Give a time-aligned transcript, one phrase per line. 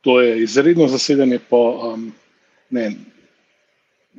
[0.00, 2.12] to je izredno zasedanje po um,
[2.70, 2.92] ne,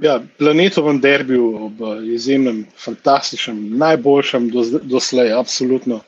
[0.01, 6.01] ja, planetovem derbiju, ob izjemnem, fantastičnem, najboljšem do, doslej, absolutno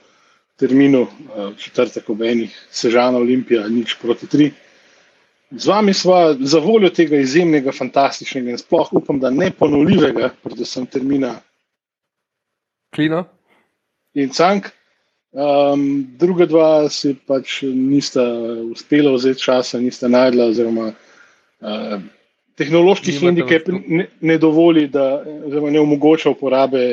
[0.60, 4.52] terminu, uh, četrtek ob enih, Sežana Olimpija, nič proti tri.
[5.52, 10.86] Z vami smo za voljo tega izjemnega, fantastičnega in sploh upam, da ne ponovljivega, predvsem
[10.86, 11.36] termina.
[12.96, 13.26] Klino.
[14.14, 14.70] In cank.
[15.34, 18.22] Um, druga dva si pač nista
[18.70, 21.96] uspela vzeti časa, nista najdla, oziroma uh,
[22.62, 26.84] tehnološki handicap ne, ne dovoli, da oziroma ne omogoča uporabe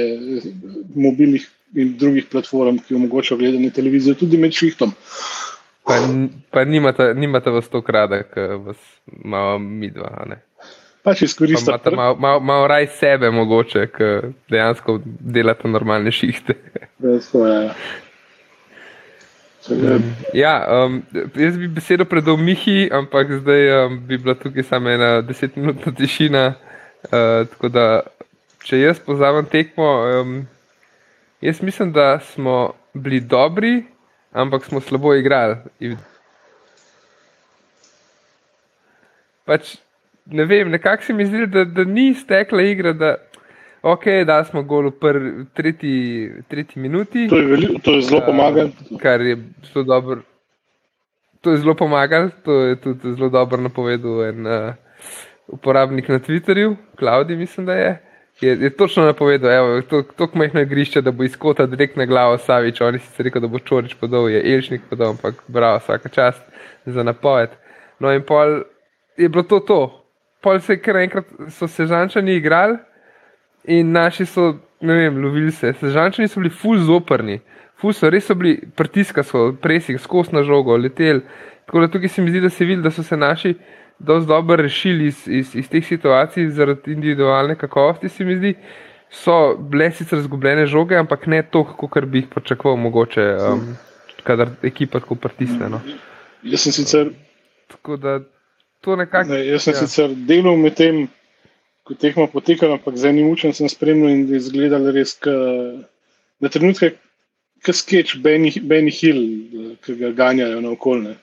[0.96, 1.44] mobilnih
[1.76, 4.96] in drugih platform, ki omogočajo gledanje televizije tudi med šihtom.
[5.84, 6.00] Pa,
[6.50, 8.80] pa nimate, nimate vas to krada, ki vas
[9.22, 10.10] imamo mi dva.
[11.04, 11.92] Pač izkoristite.
[11.92, 14.10] Malo mal, mal raj sebe, mogoče, ki
[14.48, 16.56] dejansko delate normalne šihte.
[17.04, 17.74] Ja.
[20.32, 21.02] Ja, um,
[21.36, 26.44] jaz bi besedo predal Mihi, ampak zdaj um, bi bila tukaj samo ena desetminutna tišina.
[27.04, 27.84] Uh, tako da,
[28.64, 30.32] če jaz pozavem tekmo, um,
[31.44, 33.82] jaz mislim, da smo bili dobri,
[34.32, 35.58] ampak smo slabo igrali.
[39.44, 39.76] Pač,
[40.24, 42.92] ne vem, nekako se mi zdi, da, da ni stekla igra.
[42.96, 43.16] Da,
[43.82, 47.28] Ok, da smo gol v prvi, tretji, tretji minuti.
[47.28, 48.68] To je, veli, to je zelo pomagalo.
[48.90, 49.36] Uh, kar je
[49.72, 50.20] zelo dobro.
[51.40, 54.74] To je zelo pomagalo, to je tudi zelo dobro napovedal en uh,
[55.48, 58.02] uporabnik na Twitterju, Klaudi, mislim, da je.
[58.40, 62.04] Je, je točno napovedal, da je to tako majhno igrišče, da bo izkota direkt na
[62.06, 62.80] glavo Savič.
[62.80, 66.40] Oni si rekel, da bo Čorič podal, je Elšnik podal, ampak bravo, vsaka čast
[66.86, 67.50] za napoved.
[67.98, 68.62] No in pol
[69.16, 69.80] je bilo to to.
[70.42, 72.76] Pol se je kar enkrat, so se žančani igrali.
[73.64, 75.72] In naši so, ne vem, lovili se.
[75.80, 77.40] Sežančani so bili ful zoprni,
[77.80, 81.20] ful so res so bili pritiska, so presik, skos na žogo, letel.
[81.66, 83.54] Tako da tukaj se mi zdi, da se vidi, da so se naši
[83.98, 88.54] dosti dobro rešili iz, iz, iz teh situacij zaradi individualne kakovosti, se mi zdi.
[89.10, 93.76] So bile sicer razgubljene žoge, ampak ne to, kot bi jih pričakoval, mogoče, um,
[94.24, 95.68] kadar ekipa tako pritisne.
[95.68, 95.80] No.
[96.42, 97.10] Jaz sem sicer.
[97.68, 98.20] Tako da
[98.80, 99.32] to nekako.
[99.32, 99.80] Ne, jaz sem ja.
[99.80, 101.08] sicer delal med tem
[101.90, 105.32] ko tekmo potekalo, ampak z enim učem sem spremljal in izgledal res, ka,
[106.38, 106.92] na trenutke,
[107.66, 109.24] kot sketch Benny, Benny Hill,
[109.82, 111.16] ki ga ganjajo na okolje.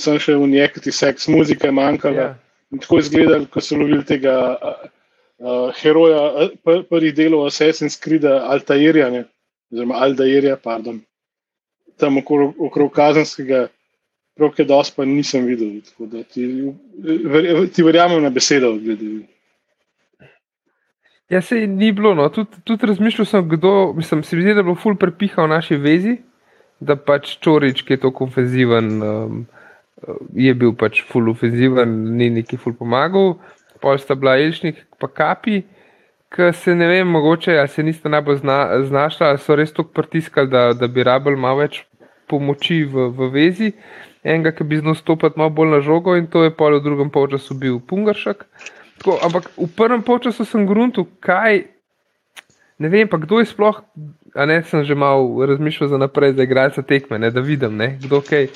[0.00, 2.16] Sem še v nekaj seks, muzika je manjkala.
[2.16, 2.32] Yeah.
[2.40, 2.72] Ja.
[2.72, 8.24] In tako je izgledal, ko so lovili tega uh, heroja pr prvih delov Assassin's Creed
[8.24, 9.08] Altairja,
[9.72, 11.02] oziroma Aldairja, pardon,
[12.00, 13.66] tam okrog, okrog Kazanskega,
[14.40, 15.80] roke dos pa nisem videl.
[16.32, 16.44] Ti,
[17.28, 19.26] ver, ti verjamem na besedo, glede.
[21.30, 22.14] Ja, se ni bilo.
[22.14, 22.28] No.
[22.28, 25.48] Tudi tud razmišljal sem, kdo, mislim, se mi zdi, da je bilo ful prepiha v
[25.48, 26.16] naši vezi,
[26.80, 29.42] da pač Čorič, ki je tako ofenziven, um,
[30.32, 33.34] je bil pač ful ofenziven, ni neki ful pomagal,
[33.82, 35.60] pol sta bila Elšnik pa Kapi,
[36.32, 38.58] ki se ne vem, mogoče, se niste najbolj zna,
[38.88, 41.82] znašla, so res tako pritiskali, da, da bi rabili malo več
[42.28, 43.72] pomoči v, v vezi.
[44.24, 47.12] Enega, ki bi znal stopiti malo bolj na žogo, in to je pol v drugem
[47.12, 48.44] polčasu bil Pungaršek.
[48.98, 51.64] Tako, ampak v prvem času sem gruntu, kaj.
[52.78, 53.82] Ne vem, pa kdo je sploh,
[54.34, 57.98] a ne sem že malo razmišljal za naprej, za igralca tekme, ne, da vidim, ne,
[57.98, 58.50] kdo kaj.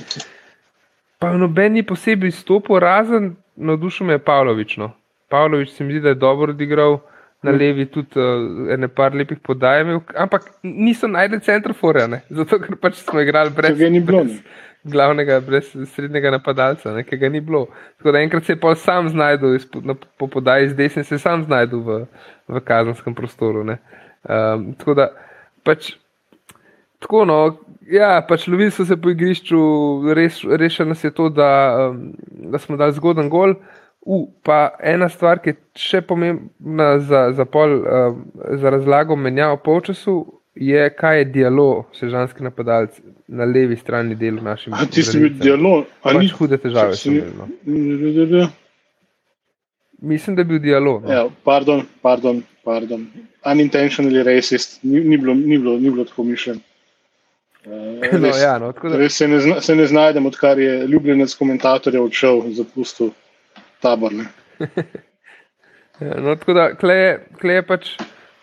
[1.19, 4.77] Pa noben ni posebej stopil, razen navdušil me je Pavlović.
[4.77, 4.93] No.
[5.29, 6.99] Pavlović se mi zdi, da je dobro odigral
[7.43, 9.83] na levi, tudi uh, ene par lepih podaj,
[10.15, 13.79] ampak niso najdel centrofore, zato ker pač smo igrali brez.
[13.79, 14.25] Bilo.
[14.25, 14.43] Brez,
[14.85, 17.67] glavnega, brez srednjega napadalca, ki ga ni bilo.
[17.99, 19.59] Tako da enkrat se je pa sam znašel
[20.19, 21.99] po podaji z desne, se je sam znašel v,
[22.49, 23.63] v kazenskem prostoru.
[23.63, 25.11] Um, tako da
[25.63, 25.93] pač.
[27.03, 27.37] Tako no,
[27.91, 29.59] ja, pač lovili so se po igrišču,
[30.15, 31.49] res, rešeno se je to, da,
[31.91, 32.13] um,
[32.53, 33.57] da smo dali zgoden gol.
[34.03, 38.25] U, pa ena stvar, ki je še pomembna za, za, pol, um,
[38.59, 40.17] za razlago menjavo polčasu,
[40.55, 42.99] je, kaj je dialog, sežanski napadalec
[43.29, 44.91] na levi strani delu naših ljudi.
[44.97, 46.99] Ti si bil dialog, ali pač ni hude težave?
[47.39, 48.49] No.
[50.03, 51.07] Mislim, da je bil dialog.
[51.07, 51.13] No.
[51.13, 53.07] Ja, pardon, pardon, pardon.
[53.47, 56.61] Unintentionally racist, ni, ni, bilo, ni, bilo, ni bilo tako mišljeno.
[57.63, 59.09] Uh, no, ja, no, da...
[59.09, 63.13] se, ne zna, se ne znajdem, odkar je ljubljenec komentatorja odšel zapustil
[63.83, 64.13] tabor.
[66.01, 67.95] ja, no, tako da, klej je pač.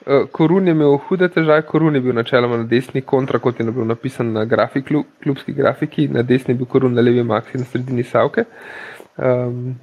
[0.09, 3.65] Eh, Korun je imel hude težave, Korun je bil načeloma na desni, kontra kot je
[3.65, 4.87] bilo napisano na grafik,
[5.23, 8.45] klubski grafiki, na desni je bil Korun, na levi Maxi, na sredini Savke.
[9.17, 9.75] Um,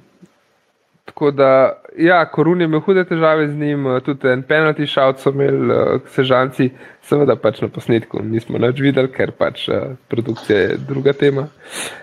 [1.05, 1.51] tako da,
[1.97, 5.71] ja, Korun je imel hude težave z njim, eh, tudi en penalty shout so imeli
[5.71, 6.71] uh, sežanci,
[7.01, 11.47] seveda pač na posnetku nismo več videli, ker pač uh, produkcija je druga tema.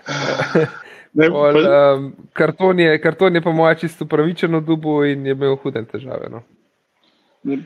[1.15, 5.55] Ne, Pol, um, karton, je, karton je po mojem čisto pravičeno dubu in je imel
[5.63, 6.27] hude težave.
[6.31, 6.43] No.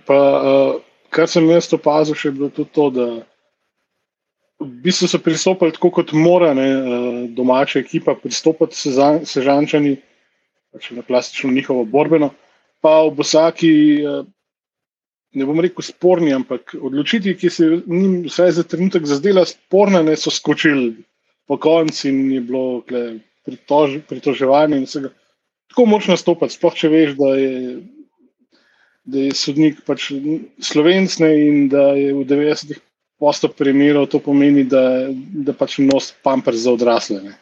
[0.05, 0.75] Pa, uh,
[1.15, 3.07] kar sem jaz opazil, je bilo tudi to, da
[4.61, 9.97] v bistvu so pristopili tako, kot mora ne, uh, domača ekipa pristopiti sežančani,
[10.75, 12.35] pač na klasično njihovo borbeno.
[12.85, 13.73] Pa v Bosaki,
[14.05, 14.27] uh,
[15.33, 20.21] ne bom rekel sporni, ampak odločitvi, ki se jim vsaj za trenutek zazdela sporna, ne
[20.21, 20.99] so skočili
[21.49, 22.83] po konci in je bilo
[23.49, 24.83] pritož, pritoževanje.
[25.73, 27.55] Tako močno stopiti, sploh če veš, da je,
[29.09, 30.11] da je sodnik pač
[30.61, 32.81] slovencne in da je v 90-ih
[33.19, 37.23] postop primerov to pomeni, da, da pač nos pamper za odrasle.
[37.25, 37.35] Ne.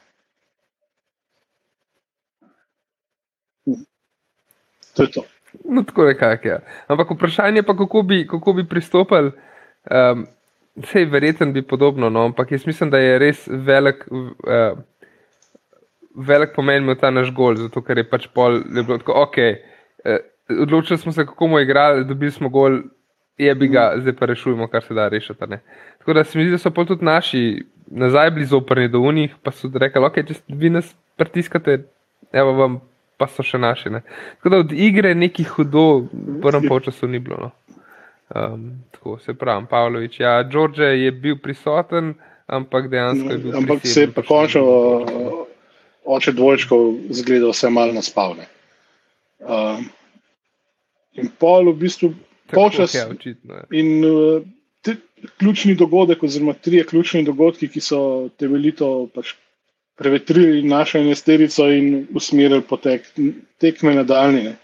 [4.96, 5.26] To je to.
[5.64, 6.48] No, tako nekako.
[6.48, 6.58] Ja.
[6.88, 9.34] Ampak vprašanje je, kako bi, kako bi pristopili.
[9.90, 10.26] Um,
[10.76, 12.24] Vse je verjetno bi podobno, no?
[12.28, 14.76] ampak jaz mislim, da je res velik, uh,
[16.16, 19.38] velik pomen imel ta naš gol, zato ker je pač pol, je bilo tako, ok,
[20.04, 20.18] uh,
[20.62, 22.80] odločili smo se, kako bomo igrali, dobili smo gol,
[23.38, 25.46] je bi ga, zdaj pa rešujemo, kar se da rešiti.
[25.48, 25.60] Ne?
[25.98, 27.42] Tako da se mi zdi, da so pa tudi naši
[27.86, 31.78] nazaj bili zoprni do unih, pa so rekli, ok, če vi nas pritiskate,
[32.32, 32.80] evo vam
[33.16, 33.92] pa so še naši.
[33.94, 34.02] Ne.
[34.38, 37.48] Tako da od igre nekih hudo, v prvem času ni bilo.
[37.48, 37.50] No.
[38.34, 40.20] Um, tako se pravi, Pavlović.
[40.20, 42.14] Ja, Đorđe je bil prisoten,
[42.46, 43.56] ampak dejansko je bil.
[43.56, 45.45] Ampak se je pa končno
[46.06, 48.46] oče dvojčkov zgledal vse malo na spavne.
[49.42, 49.88] Um,
[51.18, 52.12] in pol v bistvu
[52.52, 52.94] počas.
[52.94, 53.64] Ja, očitno, ja.
[53.74, 54.44] In uh,
[54.86, 54.96] te,
[55.40, 58.00] ključni dogodek, oziroma tri ključni dogodki, ki so
[58.38, 59.34] temeljito pač
[59.96, 63.08] prevetrili našo enesterico in usmerili potek
[63.60, 64.56] tekme nadaljne.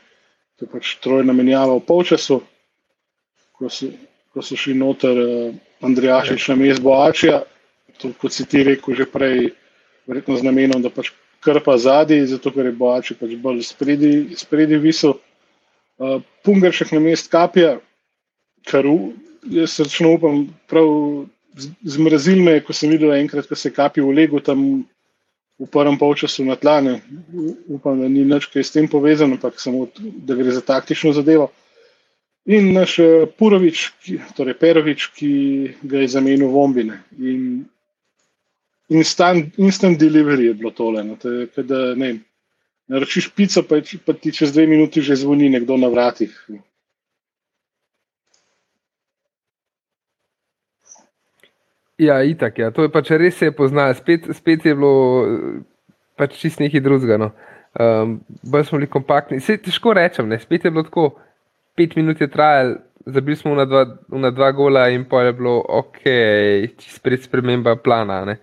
[0.60, 2.42] To je pač trojna menjava v polčasu,
[3.56, 3.88] ko so,
[4.32, 7.42] ko so šli noter uh, Andrejašič na mestu Boačija,
[7.98, 9.50] to kot si ti rekel že prej,
[10.06, 11.10] verjetno z namenom, da pač
[11.42, 15.18] krpa zadnji, zato ker je Boači pač bolj spredi, visel.
[16.02, 17.76] Uh, Pungaršek na mestu Kapija,
[18.66, 18.86] kar
[19.50, 20.88] jaz račno upam, prav
[21.82, 24.84] zmrazil me je, ko sem videl enkrat, ko se je Kapi v legu tam
[25.60, 27.00] v prvem polčasu na tlane.
[27.68, 31.52] Upam, da ni nič kaj s tem povezano, ampak samo da gre za taktično zadevo.
[32.50, 35.32] In naš eh, Purovič, ki, torej Perovič, ki
[35.86, 37.02] ga je zamenil v Ombine.
[37.22, 37.68] In
[38.88, 41.04] instant, instant delivery je bilo tole.
[41.04, 42.14] No, te, kada, ne,
[42.88, 46.34] naročiš pico, pa, pa ti čez dve minuti že zvoni nekdo na vratih.
[52.02, 52.70] Ja, itak, ja.
[52.74, 54.94] to je pač res se je poznalo, spet, spet je bilo
[56.18, 57.18] pač čist nekaj drugega.
[57.20, 57.30] No.
[57.78, 59.40] Um, bolj smo bili kompaktni.
[59.40, 60.40] Se, težko rečem, ne.
[60.40, 61.12] spet je bilo tako,
[61.78, 65.56] pet minut je trajalo, zabili smo na dva, na dva gola in pa je bilo
[65.68, 66.02] ok,
[66.88, 68.24] spet sprememba plana.
[68.28, 68.36] Ne.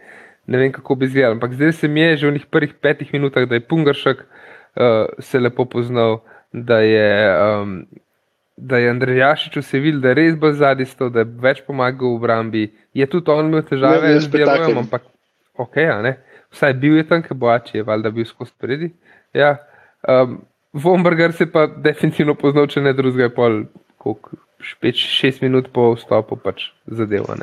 [0.50, 1.38] Ne vem, kako bi izgledal.
[1.38, 5.06] Ampak zdaj se mi je že v njih prvih petih minutah, da je Pungaršek uh,
[5.20, 7.10] se lepo poznal, da je.
[7.38, 7.82] Um,
[8.60, 11.62] da je Andrej Jašič vse videl, da je res bolj zadnji sto, da je več
[11.64, 12.64] pomagal v obrambi.
[12.94, 15.06] Je tudi on imel težave z delom, ampak
[15.56, 15.96] ok, ja,
[16.52, 18.92] vsaj bil je tam, ki boači je valjda bil skozi spredi.
[19.34, 19.56] Ja,
[20.04, 20.42] um,
[20.74, 23.64] Vomberger se pa definitivno poznal, če ne drugega, pol,
[23.98, 27.40] koliko, špet, šest minut po vstopu pač zadeva.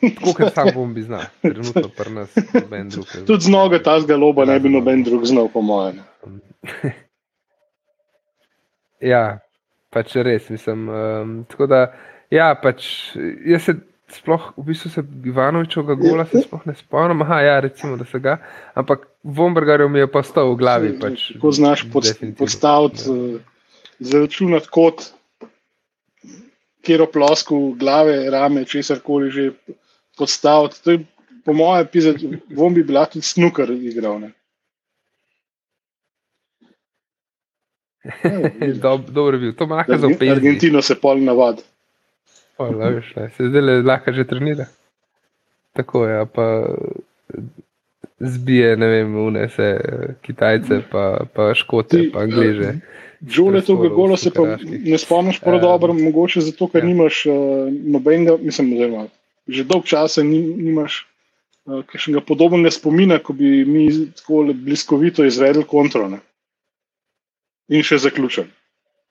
[0.00, 3.06] Tako kot sam bom bi znal, trenutno pa nas noben drug.
[3.26, 5.98] Tudi z noge ta zgaloba ne bi noben drug znal, po mojem.
[9.12, 9.40] ja,
[9.90, 10.86] pač res, mislim.
[10.88, 11.82] Um, tako da,
[12.30, 12.86] ja, pač
[13.46, 13.74] jaz se
[14.14, 18.22] sploh, v bistvu se Ivanovičovega gola se sploh ne spomnim, aha, ja, recimo, da se
[18.22, 18.38] ga,
[18.78, 20.94] ampak Vombergarju mi je pa stal v glavi.
[21.00, 23.12] Pač, Ko znaš postaviti, ja.
[23.12, 23.40] uh,
[23.98, 25.10] zračunati kot,
[26.86, 29.50] kjer oplosku glave, rame, česar koli že
[30.18, 30.82] postaviti.
[30.84, 31.04] To je,
[31.44, 34.20] po mojem, pisati, bom bi bila tudi snukar igral.
[34.20, 34.32] Ne?
[39.08, 40.30] Dobro je bil, to manjka za opet.
[40.30, 41.62] Argentino se pol navad.
[43.36, 44.66] Se zdaj le lahko že trenira.
[45.72, 46.46] Tako je, pa
[48.18, 49.80] zbije, ne vem, unese
[50.22, 52.72] Kitajce, pa, pa Škote, Ti, pa Angliže.
[53.28, 56.88] Žule tega gola se pa ne spomniš prav dobro, um, mogoče zato, ker ja.
[56.88, 57.34] nimaš uh,
[57.94, 59.06] nobenega, mislim, oziroma,
[59.48, 61.04] že dolg časa nimaš
[61.66, 66.20] uh, kakšnega podobnega spomina, ko bi mi tako bliskovito izvedli kontrole
[67.68, 68.48] in še zaključen.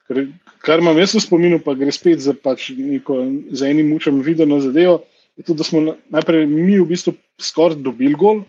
[0.08, 0.24] Ker,
[0.64, 3.20] kar imam jaz v spominu, pa gre spet za, pač neko,
[3.52, 5.02] za enim mučem videno zadevo,
[5.38, 8.42] je to, da smo najprej mi v bistvu skoraj dobili gol.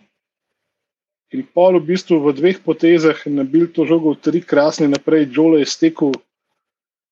[1.30, 5.70] In pol v bistvu v dveh potezah nabil to žogo, tri krasne naprej, Džole je
[5.70, 6.16] stekel,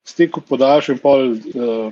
[0.01, 1.91] stekel podaljšan in pol uh,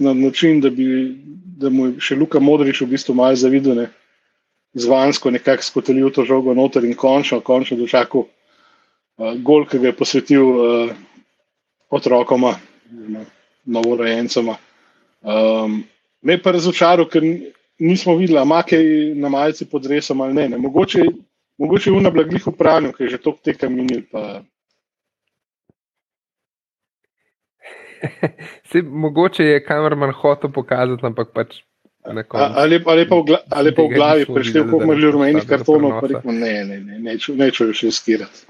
[0.00, 1.16] na način, da, bi,
[1.60, 3.86] da mu je še Luka Modrič v bistvu malo zavidel.
[4.74, 9.96] zvansko nekako skotelil to žogo noter in končno, končno dočakal uh, gol, ki ga je
[9.96, 10.92] posvetil uh,
[11.90, 12.54] otrokoma,
[13.66, 14.56] novorojencema.
[15.22, 15.82] Um,
[16.22, 17.22] me pa razočaral, ker
[17.78, 18.84] nismo videli, ima kaj
[19.18, 20.48] na malce pod resom ali ne.
[20.48, 20.58] ne.
[20.58, 21.02] Mogoče,
[21.58, 24.06] mogoče je v nablagih upravljal, ker je že to teka minil.
[24.12, 24.42] Pa...
[28.70, 31.60] Se, mogoče je kamerman hotel pokazati, ampak pač.
[32.04, 36.32] Ali, ali, pa gla, ali pa v glavi prišel, koliko imaš rumenih kartonov, pa rekel,
[36.32, 38.46] ne, ne, ne, ne, ne, čujo še skirati.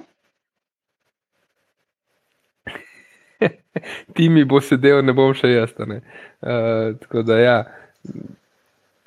[4.14, 5.74] Ti mi bo sedel, ne bom še jaz.
[5.82, 7.56] Uh, tako da ja.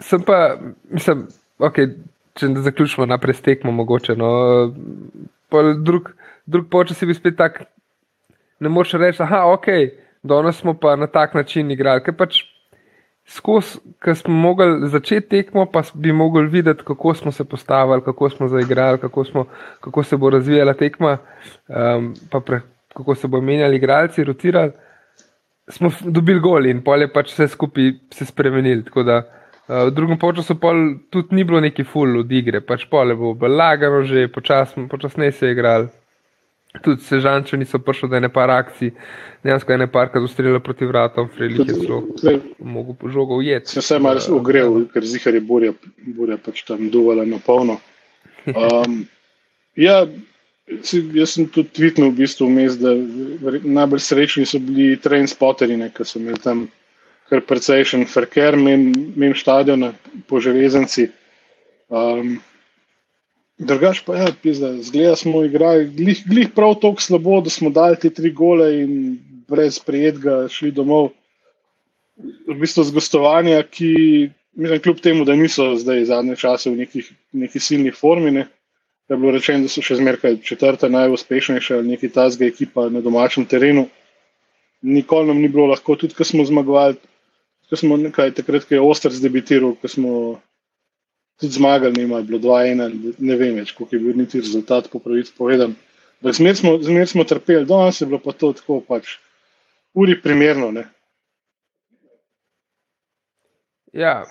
[0.04, 0.58] Sem pa,
[0.92, 1.28] mislim,
[1.64, 1.96] okay,
[2.36, 4.18] če ne zaključimo naprej s tekmo, mogoče.
[4.20, 4.34] No,
[5.80, 6.12] drug
[6.46, 7.64] drug počas je bil spet tak,
[8.60, 9.68] ne moreš reči, da ok,
[10.24, 12.04] danes smo pa na tak način igrali.
[12.04, 12.42] Ker pač
[13.28, 18.30] skozi, ker smo mogli začeti tekmo, pa bi mogli videti, kako smo se postavili, kako
[18.30, 19.46] smo zaigrali, kako, smo,
[19.82, 21.18] kako se bo razvijala tekma,
[21.68, 22.62] um, pa pre,
[22.96, 24.72] kako se bo menjali igralci, rotirali.
[25.68, 28.84] Smo dobili gol in pol je pač vse skupaj se spremenili.
[28.84, 29.24] Uh,
[29.68, 30.60] v drugem času
[31.10, 35.46] tudi ni bilo neki full od igre, pač pole bo lagano, že počasneje počas se
[35.48, 35.88] je igral.
[36.82, 38.92] Tudi sežanče niso prišli, da je nekaj akcij,
[39.46, 42.02] dejansko je nekaj, kar ustrelilo proti vratom, frili je zelo,
[42.60, 43.70] mogo po žogu ujeti.
[43.70, 45.74] Sem se malo ogrel, uh, ker zihar je burja,
[46.18, 47.78] burja pač tam duvala na polno.
[48.50, 49.04] Um,
[49.78, 50.02] ja,
[51.14, 52.96] jaz sem tudi tvitnil v bistvu vmes, da
[53.64, 56.66] najbolj srečni so bili train spoteri, ki so imeli tam
[57.30, 59.94] kar precejšen ferker, mem stadiona
[60.28, 61.12] po železnici.
[61.94, 62.40] Um,
[63.68, 68.00] drugač pa je, ja, zgleda, smo igrali glih, glih prav tako slabo, da smo dali
[68.00, 71.12] ti tri gole in brez prijetga šli domov.
[72.48, 77.10] V bistvu z gostovanja, ki, mislim, kljub temu, da niso zdaj zadnje čase v nekih,
[77.32, 78.48] neki silni formi, ne,
[79.14, 83.46] je bilo rečeno, da so še zmeraj četrta najuspešnejša ali neki tazga ekipa na domačem
[83.46, 83.88] terenu.
[84.84, 86.98] Nikoli nam ni bilo lahko, tudi ko smo zmagovali,
[87.70, 90.14] ko smo nekaj takrat, ko je Oster zdebitiral, ko smo
[91.40, 95.34] tudi zmagali, nima bilo 2-1, ne vem več, koliko je bil niti rezultat, po pravici
[95.38, 95.76] povedan.
[96.24, 99.18] Zmer smo, zmer smo trpeli, danes je bilo pa to tako pač
[99.94, 100.72] uri primerno.
[100.72, 100.86] Ne?
[103.94, 104.24] Ja,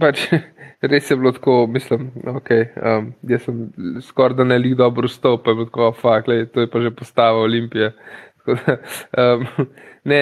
[0.00, 0.28] pač
[0.92, 3.66] res je bilo tako, mislim, okay, um, jaz sem
[4.06, 7.92] skoraj da ne lik dobro stopil, tako fakt, to je pa že postava Olimpije.
[8.46, 8.76] Da,
[9.18, 9.42] um,
[10.10, 10.20] ne,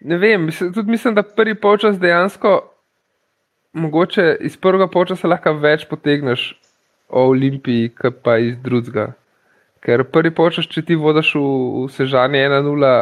[0.00, 2.74] Ne vem, mislim, tudi mislim, da prvi počas dejansko,
[3.72, 6.52] mogoče iz prvega počasa lahko več potegneš
[7.08, 9.12] o Olimpiji, kot pa iz drugega.
[9.84, 11.44] Ker prvi počas, če ti vodiš v,
[11.84, 12.92] v sežanje 1-0,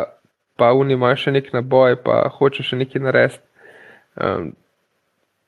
[0.57, 3.43] pa v njima še neki naboj, pa hočeš še nekaj narediti,
[4.21, 4.53] um,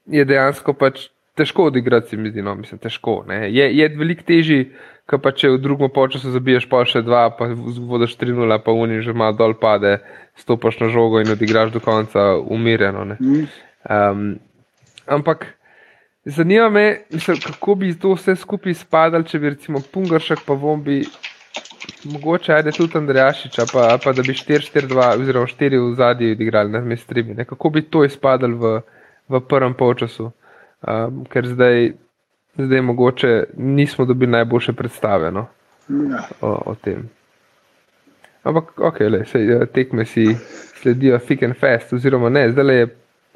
[0.08, 1.08] je dejansko pač
[1.38, 3.20] težko odigrati, mi zdi, no, mislim, težko.
[3.28, 3.44] Ne.
[3.52, 4.64] Je, je veliko težje
[5.08, 9.00] Kaj pa če v drugem času zabiješ pa še dva, pa vodiš 3-0, pa uni
[9.00, 10.04] že malo dol pade,
[10.36, 13.16] stopiš na žogo in odigraš do konca umirjeno.
[13.88, 14.36] Um,
[15.08, 15.46] ampak
[16.24, 21.02] zanima me, mislim, kako bi to vse skupaj spadalo, če bi recimo Pungaršek pa Vombi,
[22.04, 26.80] mogoče ajde tudi Andrejašič, pa, pa da bi 4-4-2 oziroma 4 v zadnji odigrali na
[26.80, 27.36] mestrimi.
[27.44, 28.74] Kako bi to izpadalo v,
[29.28, 30.30] v prvem polčasu?
[30.78, 31.90] Um, ker zdaj
[32.58, 35.46] zdaj mogoče nismo dobili najboljše predstave no,
[35.88, 36.22] ja.
[36.40, 37.08] o, o tem.
[38.42, 40.36] Ampak, ok, le, sej, ja, tekme si
[40.82, 42.86] sledijo thick and fast, oziroma ne, zdaj je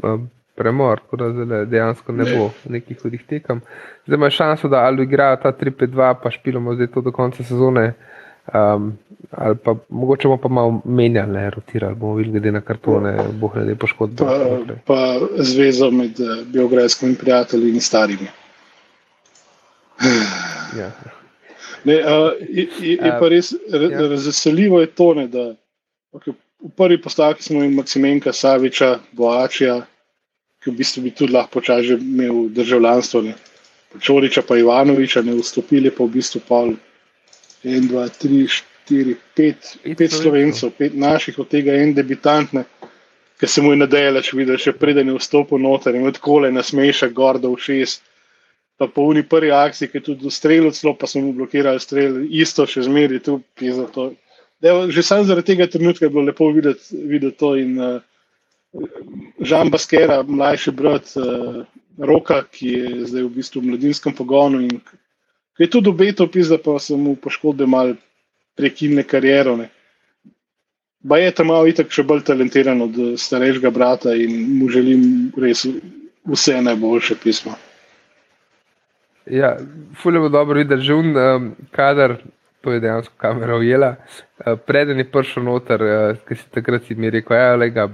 [0.02, 3.60] um, premor, tako da dejansko ne bo nekih hudih tekem.
[4.06, 7.92] Zdaj ima šanso, da ali igrajo ta 3-5-2, pa špilamo zdaj to do konca sezone.
[8.54, 8.98] Um,
[9.30, 13.56] ali pa mogoče bomo pa malo menjali, ne, rotirali, bomo videli, glede na kartone, boh
[13.56, 14.24] ne da je poškodba.
[14.26, 18.28] Pa, pa zvezo med uh, biografskimi prijatelji in starimi.
[20.78, 20.86] Ja.
[21.84, 24.08] Ne, uh, je, je, je pa res ja.
[24.08, 25.50] razveseljivo, je to, ne, da
[26.16, 26.32] okay,
[26.62, 29.82] v prvi postavki smo imeli Maksimenka, Saviča, Boačija,
[30.62, 33.34] ki v bistvu bi tudi lahko počasi imel državljanstvo, ne.
[34.00, 36.72] Čoriča pa Ivanoviča, ne vstopili pa v bistvu pol
[37.64, 38.46] 1, 2, 3,
[38.88, 42.54] 4, 5, 5 slovencev, 5 naših, od tega en debitant,
[43.38, 46.52] ki se mu je nadejala, če videl, še preden je vstopil noter in tako le
[46.54, 48.02] nasmeša, gordo v šest
[48.82, 52.16] pa po uni prvi akciji, ki je tudi ustrelil, celo pa smo mu blokirali strel,
[52.26, 53.86] isto še zmeri tu pisa.
[54.62, 58.00] Že sam zaradi tega trenutka je bilo lepo videti, videti to in uh,
[59.40, 61.64] Žan Baskera, mlajši brat uh,
[61.98, 66.56] Roka, ki je zdaj v bistvu v mladinskem pogonu in ki je tudi obetal pisa,
[66.58, 67.94] pa so mu poškodbe mal
[68.56, 69.56] prekinne karijero.
[69.56, 69.68] Ne.
[71.04, 75.66] Ba je tam malo itak še bolj talentiran od starejšega brata in mu želim res
[76.24, 77.58] vse najboljše pismo.
[79.26, 79.56] Ja,
[80.02, 82.16] fulje bo dobro videti, že un um, kader,
[82.62, 83.94] to je dejansko kamera ujela.
[84.38, 87.88] Uh, preden je prišel noter, uh, ki si takrat si mi rekel, ja, le ga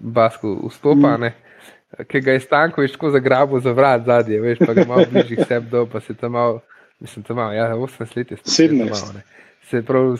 [0.00, 2.04] basko vstopa, mm.
[2.10, 5.70] ki ga je Stankovič tako zagrabil za vrat zadnje, veš, pa ga malo bližjih seb
[5.70, 6.60] do, pa se tam malo,
[7.00, 8.68] mislim, tam malo, ja, 18 let je stalo.
[8.68, 9.38] 17
[9.70, 10.16] se prav,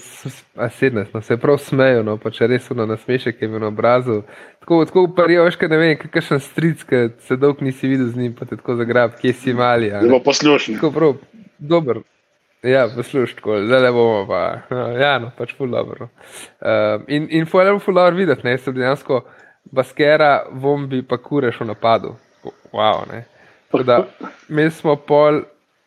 [0.55, 4.21] a sedemnajst, no, se prav smejo, no, pa če res uno nasmešek je na obrazu.
[4.61, 8.21] Tako, tako parijo, veš, kaj ne vem, kakšen stric, ki se dolg nisi videl z
[8.21, 9.91] njim, pa te tako zagrab, kje si mali.
[9.95, 10.77] Zelo poslušni.
[10.77, 11.17] Tako prav,
[11.59, 12.03] dober.
[12.63, 14.61] Ja, poslušaj, zdaj le bomo pa.
[14.71, 16.09] No, ja, no, pač ful dobro.
[16.61, 19.23] Uh, in in ful je ful dobro videti, ne, se dejansko
[19.63, 22.17] baskera, vombi pa kureš v napadu.
[22.73, 23.25] Wow, ne.
[23.71, 24.07] Tako da,
[24.49, 25.43] mi smo pol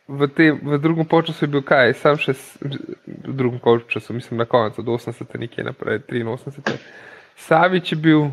[0.07, 4.45] v, te, v drugem času je bil kaj, sam še v drugem času, mislim na
[4.45, 5.39] koncu, od 80.
[5.39, 6.77] nekje naprej, 83.
[7.35, 8.27] Savič je bil,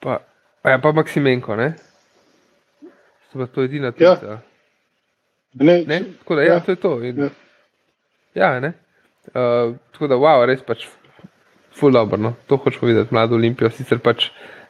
[0.00, 0.20] pa,
[0.64, 1.74] ja, pa Maksimenko, ne?
[3.36, 4.38] To edina tista.
[4.38, 4.55] Ja.
[5.60, 6.00] Ne, ne?
[6.20, 6.92] Tako da, ja, ja to je to.
[7.04, 7.30] In, ja.
[8.34, 8.72] ja, ne?
[9.32, 10.84] Uh, tako da, wow, res pač
[11.76, 12.34] ful dobro, no?
[12.46, 14.28] to hočemo videti, mlado olimpijo, sicer pač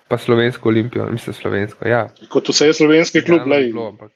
[0.09, 2.07] pa slovensko olimpijo, mislim slovensko, ja.
[2.31, 3.73] Kot vse je slovenski klub, ja, lej.
[3.73, 4.12] Bilo, ampak,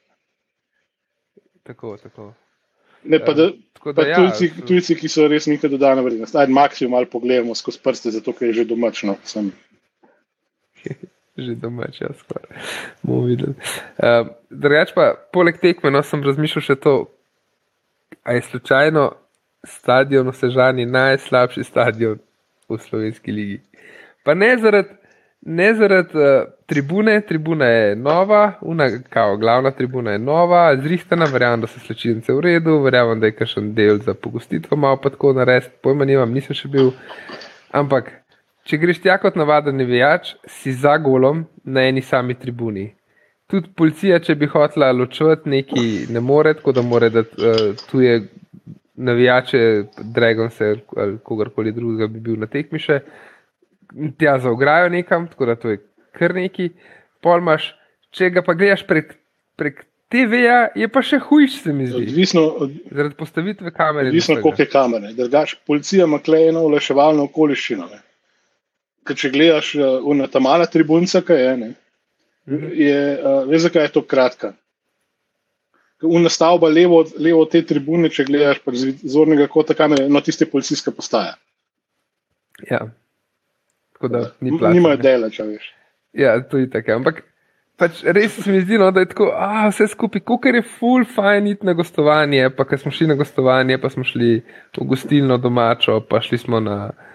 [1.67, 2.33] Tako, tako.
[3.05, 3.50] Ne, pa da,
[3.85, 6.39] pa da, ja, tujci, ja, tujci, ki so res nekaj dodane vrednosti.
[6.39, 9.17] Ajde, maksimum malo pogledamo skozi prste, zato ker je že domačno.
[11.44, 12.50] že domač, ja, skoraj.
[13.02, 13.56] Bomo videli.
[13.99, 16.94] Uh, Drugač pa, poleg tekme, no, sem razmišljal še to,
[18.25, 19.11] a je slučajno
[19.66, 22.20] stadion v Sežani najslabši stadion
[22.68, 23.61] v slovenski ligi.
[24.25, 25.00] Pa ne zaradi
[25.42, 31.61] ne zaradi uh, tribune, tribuna je nova, una, kao, glavna tribuna je nova, zrihtana, verjamem,
[31.61, 35.32] da so slčilnice v redu, verjamem, da je kakšen del za pogostitev, malo pa tako
[35.32, 36.92] narediti, pojma nimam, nisem še bil.
[37.73, 38.12] Ampak,
[38.71, 42.87] če greš tja kot navaden nevijač, si za golom na eni sami tribuni.
[43.50, 48.03] Tudi policija, če bi hotela ločevati neki, ne more, tako da more, da uh, tu
[48.05, 48.21] je
[48.95, 49.61] navijače,
[50.15, 53.01] Dragon se ali kogarkoli drugega bi bil na tekmiše
[54.18, 55.79] tja za ograjo nekam, tako da to je
[56.12, 56.71] kar neki.
[57.21, 57.73] Polmaš,
[58.11, 59.14] če ga pa gledaš prek,
[59.57, 62.07] prek TV-ja, je pa še hujš, se mi zdi.
[62.09, 64.09] Odvisno, od, Zaradi postavitve kamere.
[64.09, 65.12] Odvisno, koliko je kamere.
[65.16, 67.88] Drugač, policija ima klejeno oleševalno okoliščino.
[67.92, 68.01] Ne.
[69.07, 71.71] Ker če gledaš uh, na ta mala tribunca, kaj je, ne,
[72.49, 72.73] mhm.
[72.77, 74.55] je uh, veš, zakaj je to kratka.
[76.01, 80.49] Una stavba levo, levo od te tribune, če gledaš z zornega kota kamere, no tiste
[80.49, 81.35] policijske postaje.
[82.71, 82.87] Ja
[84.01, 84.75] tako da ni plačano.
[84.75, 85.67] Nimajo dela, če veš.
[86.13, 86.97] Ja, to je tako.
[86.97, 87.23] Ampak
[87.81, 91.05] pač res se mi zdi, no, da je tako, a vse skupaj, kako je full
[91.05, 92.49] fajn iti na gostovanje.
[92.57, 94.41] Pa ker smo šli na gostovanje, pa smo šli
[94.79, 97.10] v gostilno domačo, pa šli smo na, eh,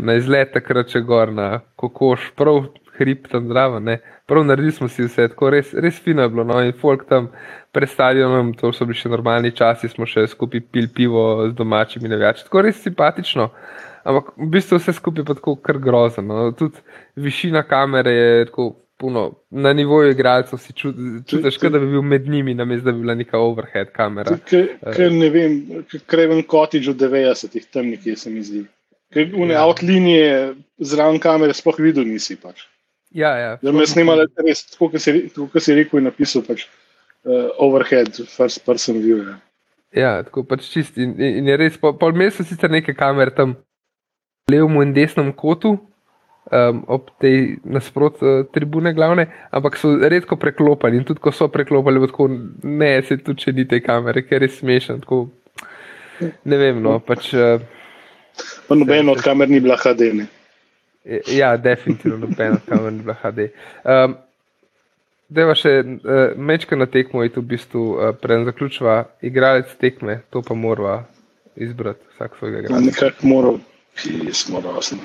[0.00, 2.64] na izlet takrat če gor na kokoš, prav
[2.98, 3.80] hrib tam zdravo.
[4.26, 6.44] Prav naredili smo si vse, tako res, res fino je bilo.
[6.44, 7.30] No, in folk tam
[7.72, 12.10] pred stadionom, to so bili še normalni časi, smo še skupaj pil pivo z domačimi
[12.10, 12.48] navijači.
[12.48, 13.50] Tako res simpatično.
[14.08, 16.26] Ampak v bistvu vse skupaj je tako kar grozno.
[16.26, 16.50] No.
[16.56, 16.82] Tudi
[17.28, 22.54] višina kamere je tako puno, na nivoju igralcev si čutiš, da bi bil med njimi,
[22.54, 24.38] namesto da bi bila neka overhead kamera.
[24.48, 28.64] Ker ne vem, kreven kotič v 90-ih, tam nekje se mi zdi.
[29.14, 29.62] Ker v ja.
[29.64, 30.32] outlinije
[30.84, 32.66] zraven kamere sploh videl nisi pač.
[33.10, 33.52] Ja, ja.
[33.62, 36.66] Da me snimali res, tako kot si, si rekel in napisal, pač
[37.24, 39.22] uh, overhead, first person view.
[39.24, 39.36] Ja.
[39.96, 40.98] Ja, tako pač čist.
[41.00, 43.56] In, in je res, pol, pol meseca sicer neke kamere tam
[44.52, 45.78] levem in desnem kotu,
[46.52, 51.00] um, ob tej nasprotni uh, tribune, glavne, ampak so redko preklopili.
[51.00, 54.52] In tudi, ko so preklopili, tako ne, se tudi če ni te kamere, ker je
[54.60, 55.00] smešen.
[55.06, 55.24] Tako,
[56.20, 57.32] ne vem, no, pač.
[57.32, 57.77] Uh,
[58.68, 60.12] pa nobeno od kamer ni bila HD.
[60.14, 60.26] Ne?
[61.32, 63.50] Ja, definitivno nobeno od kamer ni bila HD.
[63.84, 64.16] Um,
[65.28, 70.22] Deva še uh, mečka na tekmo in tu v bistvu uh, prej zaključva igralec tekme,
[70.32, 71.02] to pa mora
[71.56, 72.86] izbrati vsak svojega igralca.
[72.86, 73.50] Nekako mora
[74.02, 74.98] ki smo rosni.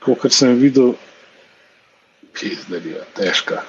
[0.00, 0.92] Kot sem videl,
[2.36, 3.62] ki je težka.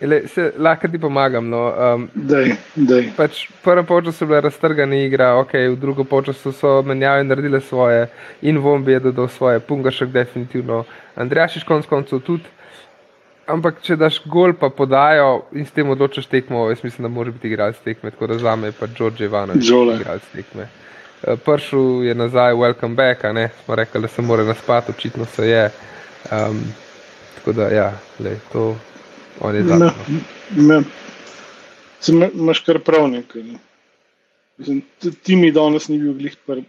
[0.00, 1.48] Ele, se, lahko ti pomagam.
[1.50, 1.62] No.
[1.94, 3.10] Um, dej, dej.
[3.16, 8.06] Pač prvo počas so bile raztrgane igre, okay, v drugo počas so menjave naredile svoje,
[8.42, 10.84] in Vombi je dodal svoje, Pungašek definitivno,
[11.16, 12.46] Andrejašiš konc koncev tudi.
[13.48, 17.32] Ampak, če daš gol, pa podajo in s tem odločiš tekmo, jaz mislim, da mora
[17.32, 20.68] biti igralec tekme, tako da za me je pa George Ivanovič igralec tekme.
[21.24, 25.24] Eh, Pršel je nazaj, welcome back, a ne, smo rekli, da se mora naspati, očitno
[25.24, 25.64] se je.
[26.28, 26.60] Um,
[27.34, 28.76] tako da, ja, lej, to
[29.54, 29.90] je zakon.
[30.56, 30.82] No.
[32.34, 33.42] Imaš kar prav nekaj.
[33.42, 33.58] Ne.
[34.58, 34.82] Mislim,
[35.22, 36.64] ti mi danes ni bil glih pr...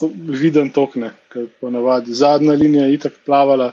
[0.00, 3.70] To, viden tokne, ker ponavadi zadnja linija je itak plavala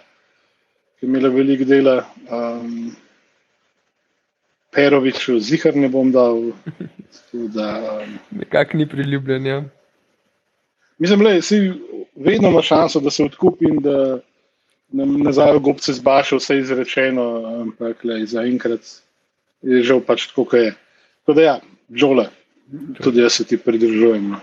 [1.04, 2.06] ki je imela veliko dela.
[2.32, 2.96] Um,
[4.72, 6.40] Peroviču, zihar ne bom dal.
[7.34, 9.46] Da, um, Nekako ni priljubljen.
[9.46, 9.64] Ja.
[10.98, 11.60] Mislim, da si
[12.16, 14.20] vedno ima šanso, da se odkupi in da nam
[14.94, 17.26] nazaj v gobce zbaša vse izrečeno,
[17.66, 18.86] ampak le, zaenkrat
[19.66, 20.74] je žal pač tako, kot je.
[21.24, 21.56] Tako da ja,
[21.90, 22.28] žole,
[23.02, 24.30] tudi jaz se ti pridružujem.
[24.36, 24.40] No.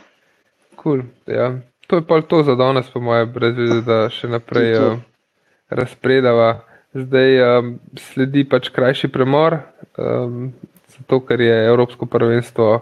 [0.83, 1.61] Cool, ja.
[1.87, 4.99] To je pa to za danes, po mojem, brez veze, da še naprej uh,
[5.71, 6.63] razpredava.
[6.95, 9.61] Zdaj um, sledi pač krajši premor,
[9.95, 10.51] um,
[10.91, 12.81] zato ker je Evropsko prvenstvo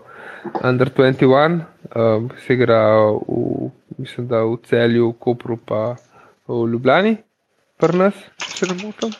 [0.64, 1.60] Under 21,
[1.92, 2.80] um, se igra
[3.28, 5.96] v, mislim, v celju, v Kopru, pa
[6.48, 7.16] v Ljubljani,
[7.78, 8.18] prnas,
[8.56, 9.14] če ne motim.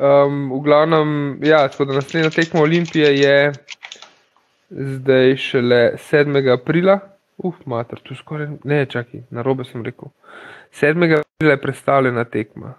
[0.00, 1.10] Um, v glavnem,
[1.44, 3.52] ja, tako da naslednja tekma Olimpije je
[4.70, 6.52] zdaj šele 7.
[6.52, 6.98] aprila.
[7.36, 10.12] Uf, mater, tu skoraj ne, čakaj, na robe sem rekel.
[10.80, 11.04] 7.
[11.18, 12.74] aprila je predstavljena tekma.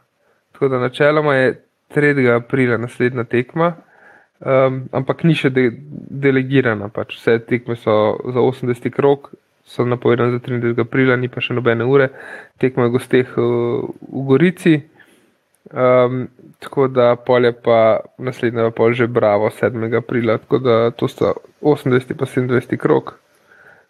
[0.51, 1.53] Tako da načeloma je
[1.95, 2.35] 3.
[2.35, 3.73] aprila naslednja tekma,
[4.39, 5.69] um, ampak ni še de
[6.25, 6.89] delegirana.
[6.93, 7.17] Pač.
[7.19, 9.33] Vse tekme so za 80 krok,
[9.71, 10.79] so napovedane za 30.
[10.83, 12.09] aprila, ni pa še nobene ure.
[12.59, 14.75] Tekma je gosteh uh, v Gorici.
[15.71, 16.25] Um,
[16.59, 19.79] tako da polje pa naslednja pol že bravo 7.
[19.95, 23.15] aprila, tako da to sta 80 pa 27 krok.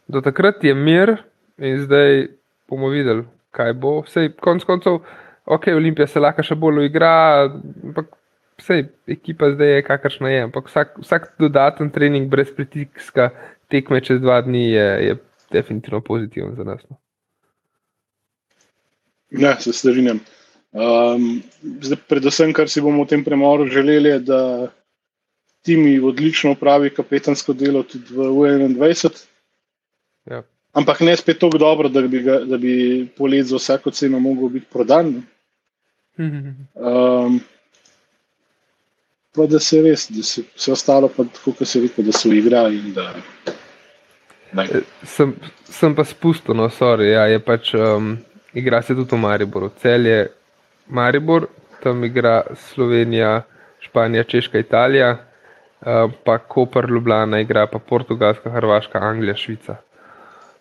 [0.08, 1.15] Do takrat je mir
[1.58, 2.28] in zdaj
[2.70, 4.02] bomo videli, kaj bo.
[4.06, 5.02] Vsej konc koncev
[5.46, 7.50] ok, Olimpija se lahko še bolj igra,
[7.84, 8.13] ampak
[8.62, 10.44] vse ekipa zdaj je kakršna je.
[10.46, 13.32] Ampak vsak, vsak dodaten trening brez pritiska
[13.72, 15.13] tekme čez dva dni je, je
[15.51, 16.81] definitivno pozitiven za nas.
[16.89, 16.97] No.
[19.31, 20.19] Ja, se strinjam.
[20.71, 21.41] Um,
[21.81, 24.41] zdaj, predvsem, kar si bomo v tem premoru želeli, je, da
[25.61, 28.31] timi odlično upravi kapetansko delo tudi v
[28.75, 29.25] 21.
[30.31, 30.43] Ja.
[30.73, 34.49] Ampak ne spet tako dobro, da bi, ga, da bi polet za vsako ceno mogel
[34.49, 35.21] biti prodan.
[36.17, 37.39] Um,
[39.35, 42.29] pa da se res, da se vse ostalo, pa tako, kot se reče, da se
[42.29, 42.63] igra.
[42.95, 43.13] Da,
[44.57, 45.33] e, sem,
[45.63, 48.17] sem pa spustil, no, sorry, ja, je pač um,
[48.53, 49.71] igra se tudi v Mariboru.
[49.81, 50.19] Cel je
[50.87, 51.47] Maribor,
[51.83, 53.41] tam igra Slovenija,
[53.81, 59.79] Španija, Češka, Italija, uh, pa Koper, Ljubljana, igra pa Portugalska, Hrvaška, Anglija, Švica.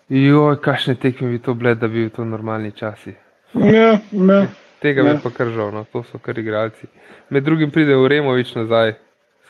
[0.08, 3.14] Joj, kakšne tekme bi to bile, da bi bili to normalni časi.
[3.54, 4.46] Ja, ja.
[4.80, 5.84] Tega bi pa kar žal, no.
[5.92, 6.88] to so kar igralci.
[7.30, 8.94] Med drugim pride v Removič nazaj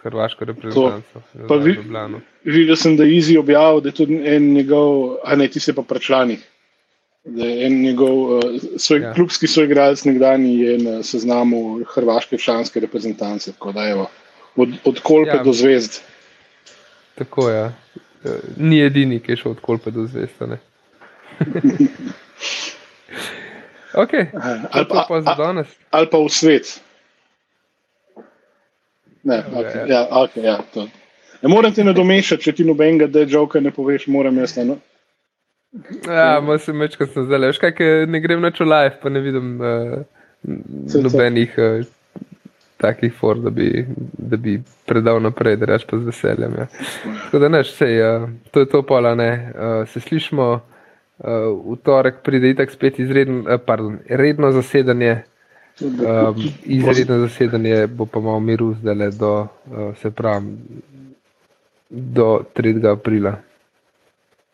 [0.00, 1.20] s hrvaško reprezentanco.
[1.64, 1.76] Vi,
[2.44, 5.74] videl sem, da je Izi objavil, da je tudi en njegov, a ne ti se
[5.74, 6.38] pa prečlani.
[7.24, 8.42] Da je en njegov uh,
[8.76, 9.12] svoj, ja.
[9.14, 13.52] klubski soigralec nekdani je na seznamu hrvaške članske reprezentance.
[13.52, 13.94] Tako da je
[14.56, 15.42] od, od kolpe ja.
[15.42, 16.00] do zvezd.
[17.14, 17.60] Tako je.
[17.60, 17.72] Ja.
[18.56, 20.32] Ni edini, ki je šel od kolpe do zvezd.
[23.94, 24.30] Okay.
[24.70, 25.66] Ali pa, pa za danes.
[25.90, 26.78] Ali pa v svet.
[29.22, 30.58] Ne, okay, ja, okay, ja,
[31.42, 34.64] ne morem ti nadomešati, če ti nobenega dežoka ne poveš, moram jaz na.
[34.72, 34.78] No?
[36.06, 37.46] Ja, malo se meč, ko sem zdaj.
[37.52, 40.00] Veš kaj, ne grem na čolaj, pa ne vidim uh,
[40.96, 41.84] nobenih uh,
[42.80, 43.84] takih for, da bi,
[44.18, 44.56] da bi
[44.88, 46.56] predal naprej, da reč pa z veseljem.
[46.58, 46.66] Ja.
[47.26, 49.30] Tako da neš, sej, uh, to je to pola, ne.
[49.54, 50.62] Uh, se slišmo uh,
[51.70, 55.20] v torek pride itak spet izredno, uh, pardon, redno zasedanje.
[55.80, 60.56] Um, izredno zasedanje bo pa malo miru zdaj le do, uh, se pravi,
[61.90, 62.92] do 3.
[62.92, 63.36] aprila.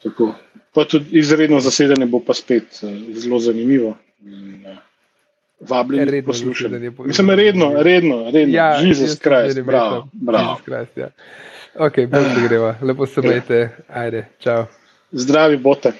[0.03, 0.35] Tako.
[0.75, 3.97] Pa tudi izredno zasedanje bo pa spet uh, zelo zanimivo.
[5.61, 6.91] Vabljeni poslušati.
[7.05, 8.55] Mislim, redno, redno, redno.
[8.55, 10.09] Ja, Jezus Krist, bravo.
[10.13, 10.61] bravo.
[10.65, 11.09] Christ, ja.
[11.79, 12.75] Ok, bolj greva.
[12.83, 13.69] Lepo se majte.
[13.89, 14.65] Ajde, čau.
[15.13, 15.93] Zdravi, bote.